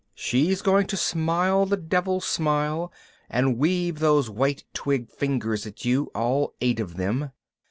She's 0.15 0.63
going 0.63 0.87
to 0.87 0.97
smile 0.97 1.67
the 1.67 1.77
devil 1.77 2.21
smile 2.21 2.91
and 3.29 3.59
weave 3.59 3.99
those 3.99 4.31
white 4.31 4.63
twig 4.73 5.11
fingers 5.11 5.67
at 5.67 5.85
you, 5.85 6.05
all 6.15 6.55
eight 6.59 6.79
of 6.79 6.97
them. 6.97 7.29